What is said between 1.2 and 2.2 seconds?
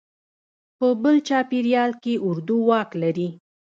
چاپېریال کې